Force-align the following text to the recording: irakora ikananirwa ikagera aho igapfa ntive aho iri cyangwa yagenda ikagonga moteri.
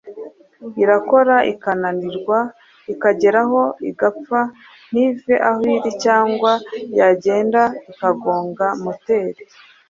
irakora 0.81 1.35
ikananirwa 1.51 2.37
ikagera 2.93 3.39
aho 3.45 3.61
igapfa 3.89 4.41
ntive 4.91 5.35
aho 5.49 5.61
iri 5.75 5.91
cyangwa 6.03 6.51
yagenda 6.99 7.61
ikagonga 7.91 8.67
moteri. 8.83 9.41